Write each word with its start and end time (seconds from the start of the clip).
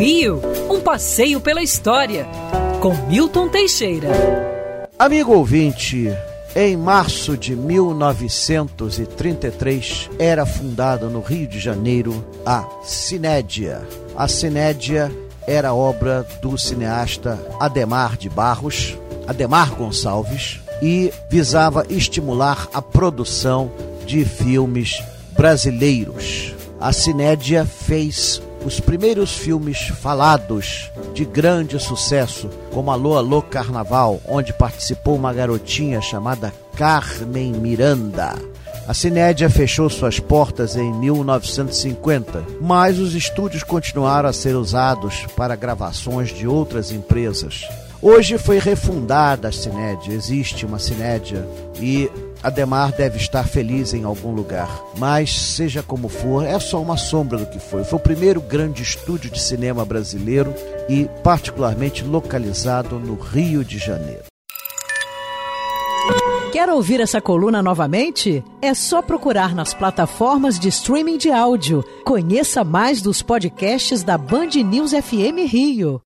Rio, 0.00 0.40
um 0.70 0.80
passeio 0.80 1.42
pela 1.42 1.62
história, 1.62 2.26
com 2.80 2.94
Milton 3.06 3.50
Teixeira. 3.50 4.08
Amigo 4.98 5.34
ouvinte, 5.34 6.08
em 6.56 6.74
março 6.74 7.36
de 7.36 7.54
1933 7.54 10.08
era 10.18 10.46
fundada 10.46 11.10
no 11.10 11.20
Rio 11.20 11.46
de 11.46 11.60
Janeiro 11.60 12.24
a 12.46 12.66
Cinédia. 12.82 13.86
A 14.16 14.26
Cinédia 14.26 15.12
era 15.46 15.74
obra 15.74 16.26
do 16.40 16.56
cineasta 16.56 17.38
Ademar 17.60 18.16
de 18.16 18.30
Barros, 18.30 18.96
Ademar 19.26 19.74
Gonçalves, 19.74 20.60
e 20.80 21.12
visava 21.28 21.84
estimular 21.90 22.68
a 22.72 22.80
produção 22.80 23.70
de 24.06 24.24
filmes 24.24 25.02
brasileiros. 25.36 26.54
A 26.80 26.90
Cinédia 26.90 27.66
fez 27.66 28.40
os 28.64 28.78
primeiros 28.78 29.36
filmes 29.36 29.88
falados 30.00 30.90
de 31.14 31.24
grande 31.24 31.78
sucesso, 31.78 32.48
como 32.72 32.90
Alô 32.90 33.16
Alô 33.16 33.42
Carnaval, 33.42 34.20
onde 34.26 34.52
participou 34.52 35.16
uma 35.16 35.32
garotinha 35.32 36.00
chamada 36.00 36.52
Carmen 36.76 37.52
Miranda. 37.52 38.34
A 38.86 38.94
Cinédia 38.94 39.48
fechou 39.48 39.88
suas 39.88 40.18
portas 40.18 40.76
em 40.76 40.92
1950, 40.92 42.44
mas 42.60 42.98
os 42.98 43.14
estúdios 43.14 43.62
continuaram 43.62 44.28
a 44.28 44.32
ser 44.32 44.56
usados 44.56 45.26
para 45.36 45.54
gravações 45.54 46.30
de 46.30 46.46
outras 46.46 46.90
empresas. 46.90 47.68
Hoje 48.02 48.38
foi 48.38 48.58
refundada 48.58 49.48
a 49.48 49.52
Cinédia, 49.52 50.12
existe 50.12 50.64
uma 50.64 50.78
Cinédia 50.78 51.46
e 51.78 52.10
Ademar 52.42 52.92
deve 52.92 53.18
estar 53.18 53.46
feliz 53.46 53.92
em 53.92 54.04
algum 54.04 54.32
lugar, 54.32 54.70
mas 54.96 55.38
seja 55.38 55.82
como 55.82 56.08
for, 56.08 56.46
é 56.46 56.58
só 56.58 56.80
uma 56.80 56.96
sombra 56.96 57.36
do 57.38 57.46
que 57.46 57.58
foi. 57.58 57.84
Foi 57.84 57.98
o 57.98 58.02
primeiro 58.02 58.40
grande 58.40 58.82
estúdio 58.82 59.30
de 59.30 59.40
cinema 59.40 59.84
brasileiro 59.84 60.54
e 60.88 61.06
particularmente 61.22 62.02
localizado 62.02 62.98
no 62.98 63.14
Rio 63.14 63.62
de 63.62 63.76
Janeiro. 63.76 64.24
Quer 66.50 66.68
ouvir 66.68 67.00
essa 67.00 67.20
coluna 67.20 67.62
novamente? 67.62 68.42
É 68.60 68.74
só 68.74 69.00
procurar 69.00 69.54
nas 69.54 69.72
plataformas 69.72 70.58
de 70.58 70.68
streaming 70.68 71.16
de 71.16 71.30
áudio. 71.30 71.84
Conheça 72.04 72.64
mais 72.64 73.00
dos 73.00 73.22
podcasts 73.22 74.02
da 74.02 74.18
Band 74.18 74.48
News 74.64 74.90
FM 74.90 75.46
Rio. 75.46 76.00